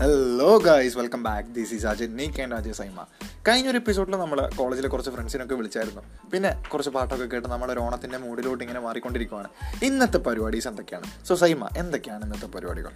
Hello 0.00 0.50
guys 0.64 0.96
welcome 0.98 1.20
back 1.26 1.48
this 1.54 1.72
is 1.76 1.86
RJ 1.90 2.10
Nick 2.18 2.40
and 2.42 2.54
RJ 2.58 2.76
Saima 2.80 2.98
കഴിഞ്ഞ 3.46 3.68
ഒരു 3.72 3.78
എപ്പിസോഡിൽ 3.80 4.14
നമ്മൾ 4.22 4.38
കോളേജിലെ 4.58 4.88
കുറച്ച് 4.92 5.10
ഫ്രണ്ട്സിനൊക്കെ 5.14 5.54
വിളിച്ചായിരുന്നു. 5.54 6.02
പിന്നെ 6.32 6.50
കുറച്ച് 6.72 6.90
പാട്ടൊക്കെ 6.96 7.26
കേട്ട് 7.32 7.48
നമ്മൾ 7.54 7.70
ഒരു 7.74 7.80
ഓണത്തിന്റെ 7.86 8.18
മൂഡിലോട്ട് 8.18 8.62
ഇങ്ങനെ 8.64 8.80
മാറിക്കൊണ്ടിരിക്കുകയാണ് 8.86 9.48
ഇന്നത്തെ 9.88 10.18
പരിപാടീസ് 10.28 10.68
എന്തൊക്കെയാണ്? 10.72 11.08
സോ 11.28 11.34
സൈമ 11.42 11.68
എന്തൊക്കെയാണ് 11.82 12.24
ഇന്നത്തെ 12.28 12.50
പരിപാടികൾ? 12.56 12.94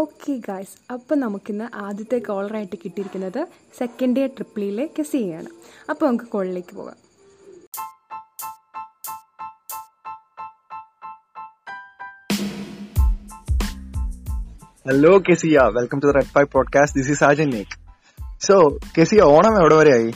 ഓക്കെ 0.00 0.32
ഗായ്സ് 0.48 0.76
അപ്പോൾ 0.94 1.18
നമുക്കിന്ന് 1.24 1.68
ആദ്യത്തെ 1.86 2.18
കോളറായിട്ട് 2.30 2.76
കിട്ടിയിരിക്കുന്നത് 2.84 3.42
സെക്കൻഡ് 3.78 4.20
ഇയർ 4.20 4.30
ട്രിപ്പിളിയിലെ 4.38 4.86
കെസിയാണ് 4.98 5.50
അപ്പോൾ 5.90 6.06
നമുക്ക് 6.06 6.28
കോളിലേക്ക് 6.36 6.74
പോകാം. 6.76 6.98
Hello 14.88 15.18
Kezia 15.18 15.58
welcome 15.62 15.98
to 15.98 16.06
red 16.06 16.24
five 16.24 16.46
podcast 16.52 16.98
this 16.98 17.10
is 17.10 17.24
ആജൻ 17.24 17.50
നേക്ക് 17.50 17.70
so 18.40 18.78
Kezia 18.98 19.22
Onam 19.22 19.60
എവിടെ 19.60 19.74
വരെ 19.74 19.92
ആയി? 19.92 20.12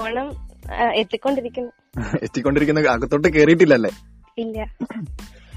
ഓണം 0.00 0.48
എത്തിക്കൊണ്ടിരിക്കുന്നു. 0.94 1.70
എത്തിക്കൊണ്ടിരിക്കുന്ന 2.22 2.80
അകത്തോട്ട് 2.80 3.28
കേറിയിട്ടില്ലല്ലേ? 3.28 3.90
ഇല്ല. 4.38 4.76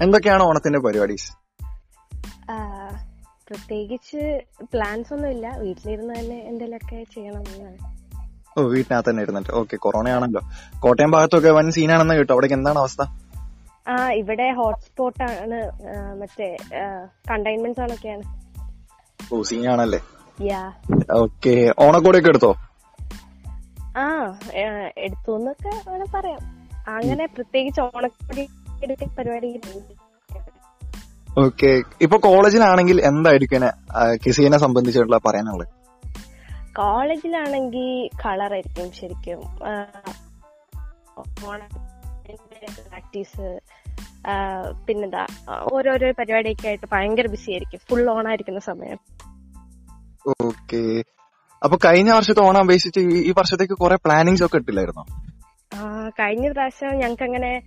എന്തൊക്കെയാണ് 0.02 0.42
ഓണത്തിന്റെ 0.42 0.78
പരിപാടീസ്? 0.78 1.32
പ്രത്യേകിച്ച് 3.48 4.40
പ്ലാൻസ് 4.62 5.14
ഒന്നും 5.14 5.30
ഇല്ല. 5.30 5.56
വീട്ടിലിരുന്ന് 5.58 6.14
തന്നെ 6.14 6.36
എന്തെങ്കിലുമൊക്കെ 6.36 7.04
ചെയ്യണം 7.14 7.42
എന്നാണ്. 7.54 7.76
ഓ 8.58 8.62
വീട്ടിനകത്ത് 8.62 9.10
തന്നെ 9.10 9.22
ഇരുന്നിട്ട്. 9.22 9.50
ഓക്കെ 9.50 9.76
കൊറോണ 9.76 10.08
ആണല്ലോ. 10.08 10.40
കോട്ടയം 10.80 11.10
ഭാഗത്തൊക്കെ 11.10 11.50
വൻ 11.50 11.70
സീനാണെന്ന് 11.70 12.14
കേട്ടോ. 12.14 12.32
അവിടേക്ക് 12.34 12.54
എന്താണ് 12.54 12.78
അവസ്ഥ? 12.78 13.25
ആ 13.88 14.10
ഇവിടെ 14.12 14.52
ഹോട്ട്സ്പോട്ട് 14.52 15.22
ആണ് 15.22 15.70
മറ്റേ 16.20 16.56
കണ്ടെയ്ൻമെന്റ് 17.30 17.76
സോണൊക്കെയാണ് 17.76 18.22
ഓ 19.34 19.42
ആണല്ലേ? 19.66 20.00
യാ 20.46 20.72
ഓക്കെ 21.12 21.74
ഓണക്കോടിയൊക്കെ 21.78 22.28
എടുത്തോ? 22.28 22.56
ആ 23.96 24.36
എടുത്തു 24.98 25.36
എന്നൊക്കെ 25.36 25.90
വേണം 25.90 26.06
പറയാം. 26.14 26.38
അങ്ങനെ 26.88 27.26
പ്രത്യേകിച്ച് 27.26 27.80
ഓണക്കോടി 27.80 28.48
എടുക്കുന്ന 28.82 29.14
പരിപാടി 29.14 29.60
ഓക്കെ 31.38 31.82
ഇപ്പൊ 32.00 32.18
കോളേജിലാണെങ്കിൽ 32.18 33.00
എന്തായിരിക്കും 33.00 33.60
കെസിയെ 34.26 34.58
സംബന്ധിച്ചിട്ടുള്ള 34.58 35.20
പറയാനുള്ളത്? 35.26 35.68
കോളേജിലാണെങ്കിൽ 36.76 38.08
കളർ 38.26 38.52
ആയിരിക്കും 38.52 38.92
ശരിക്കും 38.92 39.38
ഓണം 41.48 41.85
പ്രാക്ടീസ് 42.88 43.60
പിന്നെന്താ 44.88 45.26
ഓരോരോ 45.72 46.12
പരിപാടിയൊക്കെ 46.12 46.68
ആയിട്ട് 46.68 46.86
ഭയങ്കര 46.92 47.26
ബിസി 47.26 47.50
ആയിരിക്കും. 47.50 47.80
ഫുൾ 47.90 48.10
ഓൺ 48.10 48.28
ആയിരിക്കുന്ന 48.28 48.60
സമയം. 48.60 48.98
ഓക്കെ 50.28 51.04
അപ്പൊ 51.62 51.78
കഴിഞ്ഞ 51.84 52.10
വർഷത്തെ 52.10 52.40
ഓണം 52.40 52.60
അപേക്ഷിച്ച് 52.60 53.00
ഈ- 53.00 53.34
വർഷത്തേക്ക് 53.38 53.74
കുറെ 53.74 53.96
പ്ലാനിങ്സ് 53.96 54.44
ഒക്കെ 54.44 54.56
ഇട്ടില്ലായിരുന്നോ? 54.56 55.04
ആ, 55.74 56.08
കഴിഞ്ഞ 56.08 56.52
പ്രാവശ്യം 56.52 56.98
ഞങ്ങൾക്ക് 56.98 57.22
അങ്ങനെ 57.22 57.62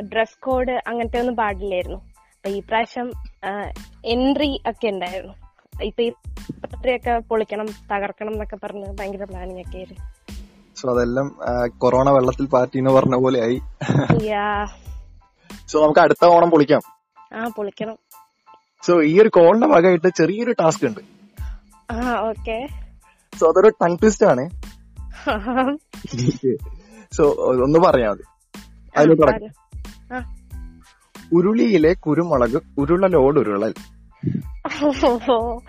ഡ്രസ് 0.00 0.42
കോഡ് 0.42 0.82
അങ്ങനത്തെ 0.86 1.20
ഒന്നും 1.20 1.36
പാടില്ലായിരുന്നു. 1.36 1.98
അപ്പൊ 1.98 2.50
ഈ 2.50 2.60
പ്രാവശ്യം 2.60 3.12
എൻട്രി 4.04 4.60
ഒക്കെ 4.68 4.88
ഉണ്ടായിരുന്നു. 4.88 5.34
ഇപ്പൊ 5.82 6.02
ഈ 6.02 6.12
പൊളിക്കണം 7.28 7.66
തകർക്കണം 7.66 8.32
എന്നൊക്കെ 8.32 8.56
പറഞ്ഞ് 8.56 8.96
ഭയങ്കര 9.00 9.24
പ്ലാനിങ് 9.24 9.60
ഒക്കെ 9.60 9.76
ആയിരുന്നു. 9.76 10.27
സോ 10.80 10.94
അതെല്ലാം 10.94 11.38
കൊറോണ 11.78 12.10
വെള്ളത്തിൽ 12.10 12.46
പാറ്റി 12.46 12.78
എന്ന് 12.78 12.90
പറഞ്ഞ 12.90 13.16
പോലെ 13.16 13.40
ആയി. 13.40 13.62
സോ 15.66 15.82
നമുക്ക് 15.82 16.00
അടുത്ത 16.00 16.24
ഓണം 16.24 16.50
പൊളിക്കാം. 16.50 16.80
ആ 17.34 17.48
പൊളിക്കണം. 17.48 17.96
സോ 18.86 19.02
ഈ 19.02 19.20
ഒരു 19.22 19.28
കോളിന്റെ 19.28 19.66
ഭാഗമായിട്ട് 19.66 20.08
ചെറിയൊരു 20.08 20.52
ടാസ്ക് 20.60 20.86
ഉണ്ട്. 20.86 21.00
ആ 21.92 22.20
ഓക്കെ. 22.20 22.68
സോ 23.38 23.48
അതൊരു 23.48 23.68
ടങ് 23.68 23.98
ട്വിസ്റ്റ് 24.02 24.26
ആണ്. 24.26 24.50
സോ 27.12 27.24
ഒന്ന് 27.64 27.78
പറയാ 27.78 28.10
മതി 28.10 28.22
ആ. 30.12 30.36
ഉരുളിയിലെ 31.32 31.92
കുരുമുളക് 31.92 32.62
ഉരുളലോട് 32.78 33.40
ഉരുളൽ. 33.40 33.74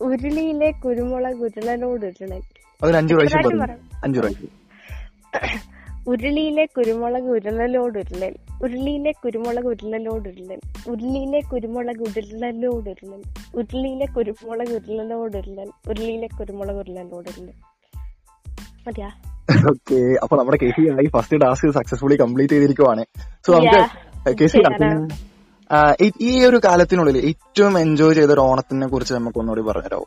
ഉരുളിയിലെ 0.00 0.70
കുരുമുളക് 0.70 1.36
ഉരുളലോട് 1.36 2.06
ഉരുളൽ. 2.06 2.42
അതിന് 2.82 2.96
അഞ്ചു 2.96 3.14
പ്രാവശ്യം 3.14 3.38
പ്രാവശ്യം 3.38 3.60
പറഞ്ഞു. 3.60 3.76
അഞ്ചു 4.04 4.20
പ്രാവശ്യം. 4.20 4.62
ഉരുളിയിലെ 6.08 6.64
കുരുമുളക് 6.64 7.22
ഉരുളലോട് 7.22 7.98
ഉരുളൽ. 7.98 8.34
ഉരുളിയിലെ 8.62 9.12
കുരുമുളക് 9.24 9.66
ഉരുളലോട് 9.66 10.28
ഉരുളൽ. 10.28 10.60
ഉരുളിയിലെ 10.88 11.40
കുരുമുളക് 11.40 12.02
ഉരുളലോട് 12.02 12.94
ഉരുളൽ. 12.94 13.22
ഉരുളിയിലെ 13.56 14.06
കുരുമുളക് 14.06 14.72
ഉരുളലോട് 14.72 15.36
ഉരുളൽ. 15.36 15.70
ഉരുളിയിലെ 15.88 16.28
കുരുമുളക് 16.40 16.76
ഉരുളലോട് 16.76 17.28
ഉരുളൽ. 17.28 17.52
മതിയാ? 18.86 19.10
ഓക്കെ. 19.70 20.18
അപ്പൊ 20.22 20.36
നമ്മുടെ 20.36 20.58
കെ 20.62 20.70
സി 20.70 20.88
ആയി 20.88 21.06
ഫസ്റ്റ് 21.06 21.40
ടാസ്ക് 21.40 21.70
സക്സസ്ഫുള്ളി 21.70 22.16
കംപ്ലീറ്റ് 22.16 22.54
ചെയ്തിരിക്കുവാണ്. 22.54 23.04
സോ 23.46 23.52
നമുക്ക് 23.52 24.38
കേസി 24.38 24.58
ഈ 26.20 26.44
ഒരു 26.44 26.60
കാലത്തിനുള്ളിൽ 26.64 27.26
ഏറ്റവും 27.26 27.78
എൻജോയ് 27.78 28.14
ചെയ്ത 28.14 28.30
ഒരു 28.30 28.40
ഓണത്തിനെ 28.40 28.86
കുറിച്ച് 28.86 29.14
നമുക്ക് 29.14 29.38
ഒന്നുകൂടി 29.38 29.62
പറഞ്ഞുതരാമോ 29.62 30.04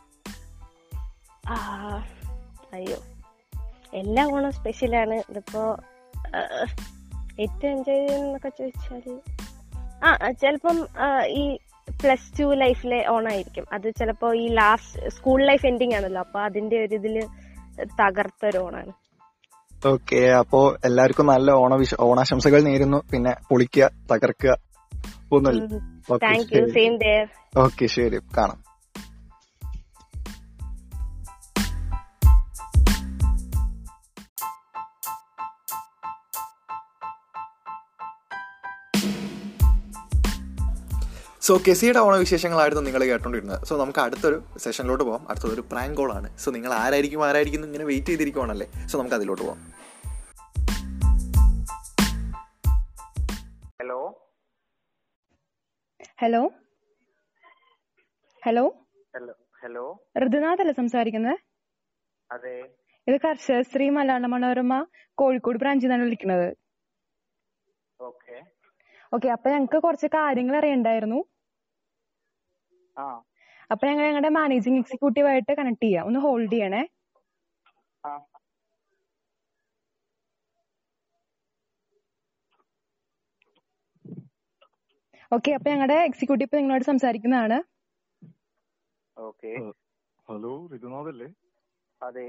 എല്ലാ 3.96 4.26
ഓണം 4.26 4.52
സ്പെഷ്യലാണ് 4.52 5.14
ഇതിപ്പോ 5.14 5.78
ഏറ്റവും 7.40 7.70
എൻജോയ് 7.70 8.08
ചെയ്യുന്നൊക്കെ 8.08 8.48
ചോദിച്ചാൽ 8.48 9.20
ആ 10.04 10.30
ചിലപ്പം 10.30 10.88
ഈ 11.26 11.58
പ്ലസ് 11.90 12.40
ടു 12.40 12.54
ലൈഫിലെ 12.54 13.04
ഓണായിരിക്കും. 13.08 13.64
അത് 13.72 13.90
ചിലപ്പോ 13.90 14.34
ഈ 14.34 14.48
ലാസ്റ്റ് 14.48 15.08
സ്കൂൾ 15.08 15.46
ലൈഫ് 15.46 15.66
എൻഡിങ് 15.66 15.94
ആണല്ലോ. 15.94 16.20
അപ്പൊ 16.20 16.40
അതിന്റെ 16.40 16.84
ഒരു 16.84 16.94
ഇതിൽ 16.94 17.28
തകർത്ത 17.84 18.46
ഒരു 18.46 18.58
ഓണാണ്. 18.58 18.92
ഓക്കെ 19.88 20.16
അപ്പോ 20.16 20.76
എല്ലാവർക്കും 20.84 21.26
നല്ല 21.26 21.50
ഓണ 21.50 21.84
ഓണാശംസകൾ 22.00 22.60
നേരുന്നു. 22.60 23.02
പിന്നെ 23.12 23.36
പൊളിക്കുക 23.50 23.90
തകർക്കുക 24.12 24.56
ഒന്നുമില്ല. 25.32 25.62
ഓക്കെ 27.58 27.86
ശരി. 27.86 28.20
കാണാം. 28.38 28.75
സോ 41.46 41.58
കെസിയുടെ 41.68 41.98
ഓണവിശേഷങ്ങളായിരുന്നു 41.98 42.82
നിങ്ങൾ 42.82 43.04
കേട്ടോണ്ടിരുന്നത്. 43.04 43.66
സോ 43.66 43.78
നമുക്ക് 43.78 43.98
അടുത്തൊരു 43.98 44.42
സെഷനിലോട്ട് 44.58 45.04
പോകാം 45.04 45.30
അടുത്തൊരു 45.30 45.60
പ്രാങ്ക് 45.60 45.96
കോളാണ് 45.96 46.38
സോ 46.38 46.50
നിങ്ങൾ 46.50 46.72
ആരായിരിക്കും 46.72 47.26
ആരായിരിക്കും 47.28 47.64
ഇങ്ങനെ 47.64 47.84
വെയിറ്റ് 47.84 48.06
ചെയ്തിരിക്കുവാണല്ലേ? 48.06 48.86
സോ 48.86 48.98
നമുക്ക് 48.98 49.14
അതിലോട്ട് 49.14 49.42
പോകാം 49.42 49.60
hello 53.80 54.00
hello 58.42 58.66
hello 59.14 59.34
hello 59.62 59.84
Rithunath 60.26 60.60
അല്ലേ 60.60 60.74
സംസാരിക്കുന്നത് 60.74 61.38
അതെ. 62.30 62.56
ഇത് 63.06 63.20
കർഷകശ്രീ 63.20 63.88
മലയാള 63.90 64.26
മനോരമ 64.26 64.86
കോഴിക്കോട് 65.14 65.58
ബ്രാഞ്ചിൽ 65.58 65.86
നിന്നാണ് 65.86 66.02
വിളിക്കുന്നത്. 66.02 66.56
ഓക്കെ 68.00 68.36
ഓക്കെ 69.14 69.28
അപ്പൊ 69.28 69.50
ഞങ്ങൾക്ക് 69.50 69.78
കുറച്ച് 69.82 70.06
കാര്യങ്ങൾ 70.06 70.56
അറിയണ്ടായിരുന്നു. 70.56 71.24
അപ്പൊ 73.70 73.84
ഞങ്ങൾ 73.88 74.04
ഞങ്ങളുടെ 74.08 74.30
മാനേജിംഗ് 74.38 74.80
എക്സിക്യൂട്ടീവ് 74.82 75.28
ആയിട്ട് 75.32 75.52
കണക്ട് 75.60 75.84
ചെയ്യാം. 75.86 76.06
ഒന്ന് 76.08 76.20
ഹോൾഡ് 76.26 76.52
ചെയ്യണേ. 76.54 76.82
ഓക്കെ 85.32 85.50
അപ്പൊ 85.56 85.68
ഞങ്ങളുടെ 85.70 85.96
എക്സിക്യൂട്ടീവ് 86.08 86.58
നിങ്ങളോട് 86.58 86.84
സംസാരിക്കുന്നതാണ്. 86.90 87.58
ഓക്കെ 89.16 89.52
ഹലോ 90.28 90.52
ഋതുനാഥ് 90.72 91.10
അല്ലേ? 91.12 91.28
അതെ. 92.00 92.26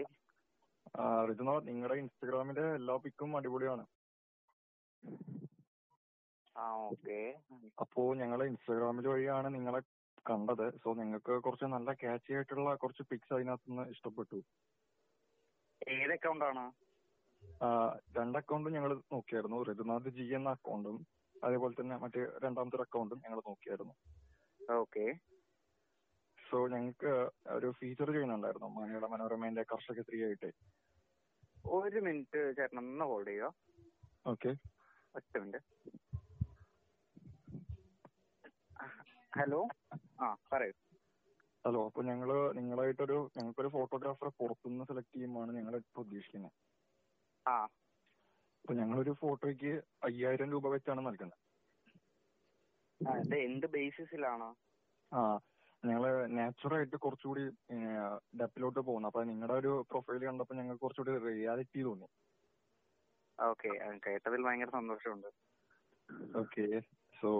ആ, 1.00 1.03
ഋതുനാഥ് 1.30 1.68
നിങ്ങളുടെ 1.69 1.97
ഇൻസ്റ്റഗ്രാമിലെ 2.03 2.65
എല്ലാ 2.80 2.95
പിക്കും 3.06 3.38
അടിപൊളിയാണ്. 3.38 3.83
ആ 6.56 6.65
ഓക്കെ 6.89 7.18
അപ്പോ 7.83 8.03
ഞങ്ങളെ 8.21 8.45
ഇൻസ്റ്റഗ്രാമിൽ 8.51 9.07
വഴിയാണ് 9.13 9.47
നിങ്ങളെ 9.56 9.81
കണ്ടത്. 10.25 10.65
സോ 10.83 10.89
നിങ്ങൾക്ക് 11.01 11.33
കുറച്ച് 11.45 11.67
നല്ല 11.75 11.89
ക്യാച്ചി 12.01 12.31
ആയിട്ടുള്ള 12.37 12.69
കുറച്ച് 12.83 13.03
പിക്സ് 13.09 13.33
അതിനകത്തുനിന്ന് 13.37 13.85
ഇഷ്ടപ്പെട്ടു. 13.93 14.39
ഏത് 15.95 16.13
അക്കൗണ്ടാണ് 16.17 16.65
രണ്ട് 18.17 18.37
അക്കൗണ്ടും 18.39 18.75
ഞങ്ങൾ 18.77 18.91
നോക്കിയായിരുന്നു. 19.15 19.57
ഋതുനാഥ് 19.69 20.09
ജി 20.17 20.25
എന്ന 20.37 20.49
അക്കൗണ്ടും 20.57 20.97
അതേപോലെ 21.47 21.73
തന്നെ 21.79 21.95
മറ്റേ 22.03 22.23
രണ്ടാമത്തെ 22.43 22.83
അക്കൗണ്ടും 22.85 23.19
ഞങ്ങൾ 23.25 23.39
നോക്കിയായിരുന്നു. 23.49 23.95
ഓക്കെ. 24.83 25.05
സോ 26.39 26.57
ഞങ്ങൾക്ക് 26.73 27.11
ഒരു 27.57 27.69
ഫീച്ചർ 27.79 28.09
ചെയ്യുന്നുണ്ടായിരുന്നു 28.15 28.67
മലയാള 28.75 29.05
മനോരമയിലെ 29.13 29.63
കർഷക 29.71 30.01
സ്ത്രീ 30.05 30.19
ആയിട്ട് 30.27 30.49
ഒരു 31.77 31.99
മിനിറ്റ് 32.05 32.41
ചേട്ടൻ 32.57 32.77
ഒന്ന് 32.81 33.05
ഹോൾഡ് 33.11 33.29
ചെയ്യുക 33.29 33.53
ഓക്കെ. 34.33 34.51
ഒറ്റ 35.15 35.33
മിനിറ്റ് 35.41 35.59
ഹലോ? 39.38 39.60
ആ 40.19 40.28
പറയൂ. 40.51 40.74
ഹലോ 41.66 41.80
അപ്പൊ 41.88 42.01
ഞങ്ങൾ 42.04 42.30
നിങ്ങളായിട്ടൊരു 42.57 43.18
ഞങ്ങൾക്കൊരു 43.36 43.69
ഫോട്ടോഗ്രാഫറെ 43.75 44.31
പുറത്തുനിന്ന് 44.39 44.86
സെലക്ട് 44.89 45.13
ചെയ്യുമ്പോഴാണ് 45.13 45.54
ഞങ്ങൾ 45.57 45.75
ഇപ്പൊ 45.81 46.01
ഉദ്ദേശിക്കുന്നത് 46.06 46.56
ആ. 47.45 47.57
അപ്പൊ 48.66 48.74
ഞങ്ങളൊരു 48.80 49.13
ഫോട്ടോയ്ക്ക് 49.22 49.72
അയ്യായിരം 50.04 50.50
രൂപ 50.54 50.68
വെച്ചാണ് 50.74 51.01
നൽകുന്നത് 51.06 51.39
ആ, 53.01 53.12
ഇത് 53.22 53.36
എന്ത് 53.45 53.68
ബേസിസിലാണോ? 53.74 54.50
ആ 55.12 55.22
ഞങ്ങൾ 55.84 56.04
നാച്ചുറായിട്ട് 56.36 56.98
കുറച്ചുകൂടി 56.98 57.44
ഡെപ്പിലോട്ട് 58.39 58.80
പോകുന്നു. 58.81 59.10
അപ്പൊ 59.10 59.24
നിങ്ങളുടെ 59.24 59.56
ഒരു 59.62 59.74
പ്രൊഫൈൽ 59.92 60.24
കണ്ടപ്പോ 60.25 60.56
ഞങ്ങൾക്ക് 60.56 60.84
കുറച്ചുകൂടി 60.84 61.13
റിയാലിറ്റി 61.28 61.81
തോന്നി. 61.88 62.07
ഓക്കെ 63.39 63.72
കേട്ടതിൽ 64.06 64.42
ഭയങ്കര 64.48 64.72
സന്തോഷമുണ്ട്. 64.78 65.30
ഓക്കെ 66.36 66.66
സോ 67.13 67.31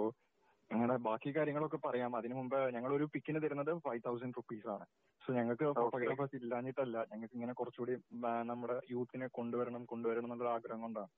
ഞങ്ങളുടെ 0.70 0.96
ബാക്കി 1.04 1.30
കാര്യങ്ങളൊക്കെ 1.36 1.78
പറയാം. 1.84 2.12
അതിനു 2.18 2.34
മുമ്പ് 2.34 2.56
ഞങ്ങൾ 2.74 2.90
ഒരു 2.96 3.04
പിക്കിന് 3.12 3.38
തരുന്നത് 3.44 3.70
ഫൈവ് 3.84 4.02
തൗസൻഡ് 4.06 4.36
റുപ്പീസ് 4.38 4.68
ആണ്. 4.74 4.84
സോ 5.22 5.32
ഞങ്ങൾക്ക് 5.32 5.66
ഫോട്ടോഗ്രാഫേഴ്സ് 5.78 6.36
ഇല്ലാഞ്ഞിട്ടല്ല. 6.40 6.96
ഞങ്ങൾക്ക് 7.12 7.34
ഇങ്ങനെ 7.38 7.54
കുറച്ചുകൂടി 7.60 7.94
ആ, 8.24 8.32
നമ്മുടെ 8.50 8.76
യൂത്തിനെ 8.90 9.28
കൊണ്ടുവരണം 9.38 9.82
കൊണ്ടുവരണം 9.92 10.28
എന്നുള്ള 10.28 10.52
ആഗ്രഹം 10.56 10.82
കൊണ്ടാണ് 10.86 11.10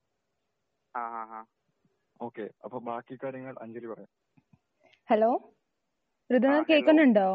ആ 0.93 1.03
ആ 1.13 1.23
ആ. 1.33 1.41
ഓക്കെ 2.19 2.45
അപ്പൊ 2.65 2.77
ബാക്കി 2.87 3.15
കാര്യങ്ങൾ 3.23 3.53
അഞ്ജലി 3.61 3.87
പറയാം. 3.91 4.11
ഹലോ 5.09 5.29
ആ, 5.33 5.47
ഋതുനാഥ് 6.29 6.57
hello. 6.57 6.67
കേൾക്കുന്നുണ്ടോ? 6.71 7.27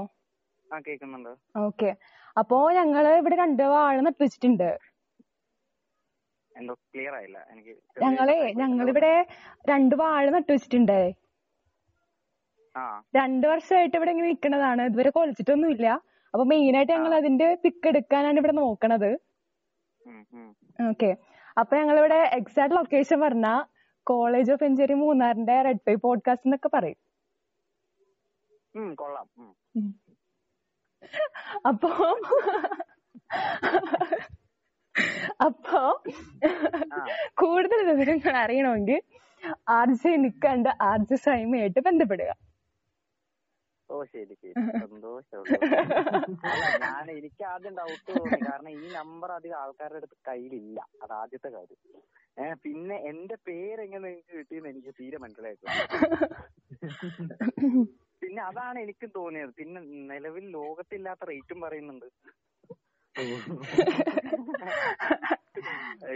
ആ 0.70 0.76
കേൾക്കുന്നുണ്ട്. 0.86 1.32
ഓക്കെ 1.64 1.90
അപ്പോ 2.36 2.56
ഞങ്ങൾ 2.78 3.04
ഇവിടെ 3.20 3.36
രണ്ട് 3.36 3.62
വാഴ 3.72 3.94
നിർത്തിച്ചിട്ടുണ്ട് 4.00 4.64
വെച്ചിട്ടുണ്ട് 4.64 4.94
എന്തോ 6.52 6.74
ക്ലിയർ 6.92 7.14
ആയില്ല. 7.18 7.38
എനിക്ക് 7.52 7.72
ഞങ്ങളെ 8.02 8.36
ഞങ്ങളിവിടെ 8.60 9.12
രണ്ട് 9.70 9.94
വാഴ 10.00 10.24
നട്ട് 10.30 10.50
വെച്ചിട്ടുണ്ട് 10.52 10.98
രണ്ട് 13.18 13.46
വർഷമായിട്ട് 13.50 13.96
ഇവിടെ 13.98 14.10
ഇങ്ങനെ 14.14 14.28
നിൽക്കുന്നതാണ് 14.32 14.82
ഇതുവരെ 14.88 15.10
കൊലച്ചിട്ടൊന്നുമില്ല 15.16 15.88
അപ്പൊ 16.34 16.44
മെയിൻ 16.52 16.76
ആയിട്ട് 16.76 16.92
ഞങ്ങൾ 16.92 17.12
അതിന്റെ 17.20 17.46
പിക്ക് 17.62 17.88
എടുക്കാനാണ് 17.90 18.38
ഇവിടെ 18.42 18.54
നോക്കണത്. 18.62 19.10
ഓക്കേ 20.90 21.10
അപ്പൊ 21.60 21.72
ഞങ്ങളിവിടെ 21.80 22.18
എക്സാക്ട് 22.38 22.76
ലൊക്കേഷൻ 22.76 23.18
പറഞ്ഞ 23.20 23.48
കോളേജ് 24.06 24.52
ഓഫ് 24.54 24.64
എഞ്ചിനീയറിംഗ് 24.64 25.04
മൂന്നാറിന്റെ 25.04 25.56
റെഡ് 25.66 25.84
പൈ 25.86 25.94
പോഡ്കാസ്റ്റ് 26.06 26.48
എന്നൊക്കെ 26.48 26.70
പറയും. 26.76 26.98
അപ്പോ 31.70 31.90
അപ്പോ 35.46 35.80
കൂടുതൽ 37.42 37.80
വിവരങ്ങൾ 37.90 38.34
അറിയണമെങ്കിൽ 38.44 39.00
ആർ 39.78 39.88
ജെ 40.02 40.12
നിക്കണ്ട 40.24 40.68
ആർ 40.90 41.00
ജെ 41.08 41.16
സൈമയായിട്ട് 41.26 41.80
ബന്ധപ്പെടുക. 41.88 42.30
ഓ 43.96 44.04
ശരി 44.04 44.34
ശരി. 44.34 44.54
സന്തോഷം 44.84 45.42
അല്ല 46.50 46.64
ഞാൻ 46.78 47.10
എനിക്ക് 47.10 47.44
ആദ്യം 47.44 47.74
ഡൗട്ട് 47.76 48.08
തോന്നി. 48.10 48.38
കാരണം 48.46 48.70
ഈ 48.70 48.88
നമ്പർ 48.92 49.30
അധികം 49.32 49.58
ആൾക്കാരുടെ 49.58 49.96
അടുത്ത് 49.96 50.16
കയ്യിലില്ല. 50.28 50.78
അത് 51.02 51.12
ആദ്യത്തെ 51.12 51.48
കാര്യം. 51.48 51.80
ഏ 52.36 52.54
പിന്നെ 52.64 52.96
എന്റെ 53.10 53.36
പേര് 53.48 53.80
എങ്ങനെ 53.82 54.02
നിങ്ങൾക്ക് 54.08 54.38
കിട്ടിയെന്ന് 54.38 54.68
എനിക്ക് 54.68 54.92
തീരെ 55.00 55.18
മനസ്സിലായിട്ടില്ല. 55.18 55.78
പിന്നെ 58.22 58.42
അതാണ് 58.42 58.78
എനിക്കും 58.80 59.10
തോന്നിയത്. 59.14 59.52
പിന്നെ 59.54 59.80
നിലവിൽ 60.12 60.44
ലോകത്തില്ലാത്ത 60.50 61.24
റേറ്റും 61.24 61.60
പറയുന്നുണ്ട്. 61.60 62.08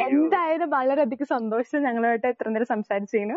എന്തായാലും 0.07 0.71
വളരെയധികം 0.71 1.27
സന്തോഷം 1.27 1.83
ഞങ്ങളുമായിട്ട് 1.83 2.27
എത്ര 2.27 2.49
നേരം 2.49 2.67
സംസാരിച്ചതിന്. 2.67 3.37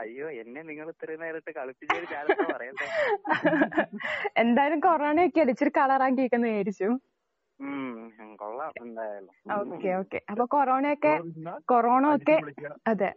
അയ്യോ 0.00 0.26
എന്നെ 0.40 0.60
നിങ്ങൾ 0.62 0.86
ഇത്രയും 0.92 1.20
നേരിട്ട് 1.20 1.50
കളിപ്പിച്ചൊരു 1.50 2.06
ഞാനെന്താ 2.12 2.46
പറയണ്ടേ? 2.52 2.88
എന്തായാലും 4.42 4.80
കൊറോണയൊക്കെ 4.80 5.40
അല്ലേ 5.40 5.54
ഇച്ചിരി 5.56 5.72
കളറാക്കിയിരിക്കുന്ന 5.76 6.48
വിചാരിച്ചു 6.50 6.88
ഉം 7.60 7.96
കൊള്ളാം 8.36 8.72
എന്തായാലും. 8.82 9.34
Okay 9.56 9.88
okay. 10.00 10.18
അപ്പൊ 10.32 10.44
കൊറോണയൊക്കെ 10.54 11.12
കൊറോണ 11.12 11.48
ഒക്കെ 11.56 11.68
കൊറോണ 11.70 12.04
ഒക്കെ 12.14 12.36
അതെ 12.90 13.10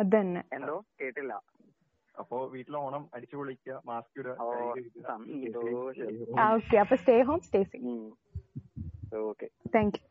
അത് 0.00 0.10
തന്നെ 0.16 0.42
എന്തോ? 0.56 0.76
കേട്ടില്ല. 1.00 1.32
അപ്പോ 2.14 2.36
വീട്ടിൽ 2.48 2.76
ഓണം 2.76 3.02
അടിച്ചു 3.14 3.36
പൊളിക്കുക 3.36 3.74
മാസ്ക് 3.84 4.18
ഇടുക 4.18 4.34
ഓക്കെ. 6.48 6.76
അപ്പൊ 6.84 6.96
stay 6.96 7.16
home 7.22 7.40
stay 7.40 7.62
safe 7.64 7.84
okay. 9.22 9.48
Thank 9.74 9.96
you 9.96 10.04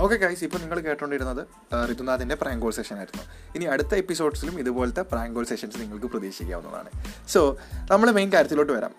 okay 0.00 0.16
guys 0.16 0.44
ഇപ്പോൾ 0.44 0.58
നിങ്ങൾ 0.58 0.80
കേട്ടുകൊണ്ടിരുന്നത് 0.80 1.46
ഋതുനാഥിന്റെ 1.92 2.34
പ്രാങ്കോൾ 2.34 2.72
സെഷൻ 2.72 2.96
ആയിരുന്നു. 2.96 3.22
ഇനി 3.54 3.64
അടുത്ത 3.64 3.94
എപ്പിസോഡ്സിലും 3.94 4.58
ഇതുപോലത്തെ 4.58 5.02
പ്രാങ്കോൾ 5.02 5.44
സെഷൻസ് 5.44 5.80
നിങ്ങൾക്ക് 5.80 6.06
പ്രതീക്ഷിക്കാവുന്നതാണ്. 6.06 6.90
സോ 7.28 7.56
നമ്മൾ 7.90 8.10
മെയിൻ 8.10 8.32
കാര്യത്തിലോട്ട് 8.32 8.72
വരാം. 8.72 8.94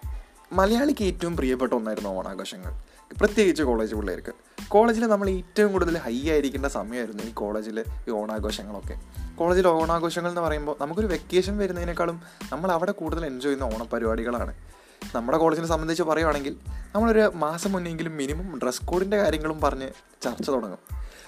മലയാളിക്ക് 0.51 1.03
ഏറ്റവും 1.03 1.35
പ്രിയപ്പെട്ട 1.37 1.73
ഒന്നായിരുന്നു 1.73 2.09
ഓണാഘോഷങ്ങൾ. 2.09 2.73
പ്രത്യേകിച്ച് 3.19 3.63
കോളേജ് 3.63 3.95
പിള്ളേർക്ക്. 3.95 4.31
കോളേജിൽ 4.67 5.05
നമ്മൾ 5.05 5.29
ഏറ്റവും 5.29 5.71
കൂടുതൽ 5.71 5.97
ഹൈ 5.97 6.29
ആയിരിക്കേണ്ട 6.29 6.65
സമയമായിരുന്നു 6.65 7.23
ഈ 7.23 7.31
കോളേജിൽ 7.31 7.83
ഈ 8.07 8.11
ഓണാഘോഷങ്ങളൊക്കെ. 8.11 8.99
കോളേജിൽ 9.35 9.67
ഓണാഘോഷങ്ങൾ 9.67 10.29
എന്ന് 10.29 10.41
പറയുമ്പോൾ 10.41 10.75
നമുക്കൊരു 10.81 11.07
വെക്കേഷൻ 11.07 11.57
വരുന്നതിനേക്കാളും 11.57 12.21
നമ്മൾ 12.51 12.71
അവിടെ 12.71 12.91
കൂടുതൽ 12.91 13.25
എൻജോയ് 13.25 13.55
ചെയ്യുന്ന 13.55 13.75
ഓണപരിപാടികളാണ്. 13.75 14.55
നമ്മുടെ 15.15 15.37
കോളേജിനെ 15.37 15.67
സംബന്ധിച്ച് 15.67 16.03
പറയുവാണെങ്കിൽ 16.03 16.55
നമ്മളൊരു 16.95 17.31
മാസം 17.35 17.71
മുന്നെങ്കിലും 17.71 18.17
മിനിമം 18.17 18.59
ഡ്രസ് 18.63 18.85
കോഡിന്റെ 18.85 19.17
കാര്യങ്ങളും 19.17 19.61
പറഞ്ഞ് 19.61 19.89
ചർച്ച 20.21 20.49
തുടങ്ങും. 20.49 20.79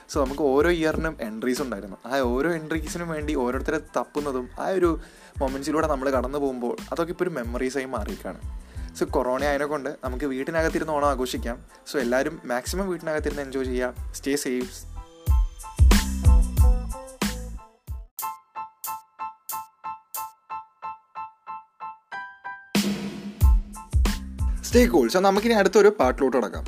സോ 0.10 0.26
നമുക്ക് 0.26 0.42
ഓരോ 0.42 0.70
ഇയറിനും 0.70 1.18
എൻട്രീസ് 1.22 1.62
ഉണ്ടായിരുന്നു. 1.62 1.98
ആ 2.06 2.20
ഓരോ 2.20 2.54
എൻട്രീസിനും 2.54 3.10
വേണ്ടി 3.10 3.36
ഓരോരുത്തരെ 3.36 3.80
തപ്പുന്നതും 3.98 4.50
ആ 4.60 4.68
ഒരു 4.68 5.00
മൊമെന്റ്സിലൂടെ 5.38 5.88
നമ്മൾ 5.88 6.10
കടന്നു 6.10 6.38
പോകുമ്പോൾ 6.38 6.78
അതൊക്കെ 6.92 7.12
ഇപ്പോൾ 7.12 7.24
ഒരു 7.24 7.32
മെമ്മറീസായി 7.32 7.86
മാറിയിരിക്കുകയാണ് 7.86 8.64
സോ 8.96 9.06
കൊറോണ 9.12 9.44
ആയതിനെ 9.44 9.66
കൊണ്ട് 9.66 9.90
നമുക്ക് 10.04 10.26
വീട്ടിനകത്തിരുന്ന് 10.26 10.94
ഓണം 10.94 11.10
ആഘോഷിക്കാം. 11.10 11.66
സോ 11.92 12.00
എല്ലാവരും 12.00 12.40
മാക്സിമം 12.46 12.90
വീട്ടിനകത്തിരുന്ന് 12.90 13.42
എൻജോയ് 13.42 13.66
ചെയ്യാം. 13.66 13.96
Stay 14.12 14.36
safe 14.36 14.93
stay 24.74 24.86
cool 24.86 25.08
so 25.14 25.20
നമുക്കിനി 25.20 25.56
അടുത്തൊരു 25.58 25.90
പാട്ടിലോട്ട് 25.98 26.36
തുടങ്ങാം 26.36 26.64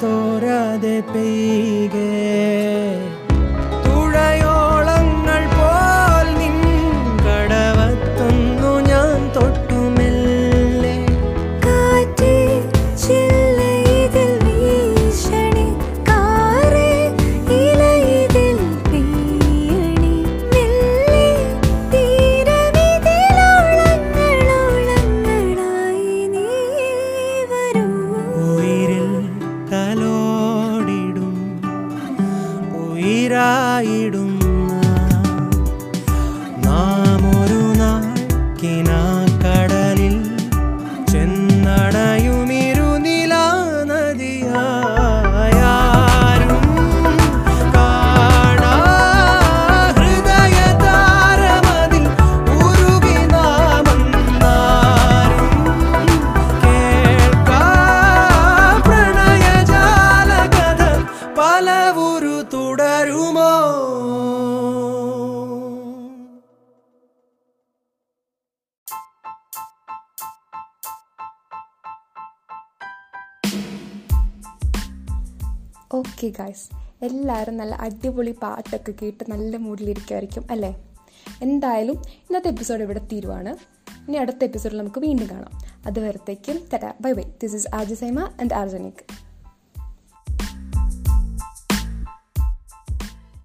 tora 0.00 0.78
de 0.78 1.02
pegue 1.12 2.09
okay 75.94 76.28
guys 76.28 76.66
എല്ലാവരും 77.02 77.56
നല്ല 77.56 77.74
അടിപൊളി 77.74 78.34
പാട്ടൊക്കെ 78.42 78.92
കേട്ട് 79.02 79.24
നല്ല 79.30 79.56
മൂഡിലിരിക്കുമായിരിക്കും 79.56 80.44
അല്ലേ? 80.50 80.76
എന്തായാലും 81.42 81.96
ഇന്നത്തെ 82.16 82.48
എപ്പിസോഡ് 82.48 82.82
ഇവിടെ 82.82 83.00
തീരുവാണ്. 83.12 83.56
ഇനി 84.08 84.16
അടുത്ത 84.16 84.44
എപ്പിസോഡിൽ 84.44 84.78
നമുക്ക് 84.78 85.00
വീണ്ടും 85.00 85.28
കാണാം. 85.30 85.52
അതുവരത്തേക്കും 85.86 86.58
തരാ 86.72 86.94
bye 87.00 87.12
bye. 87.12 87.24
This 87.42 87.56
is 87.56 87.68
Aji 87.74 87.94
Saima 87.94 88.20
and 88.40 88.54
ആർജനിക് 88.54 89.02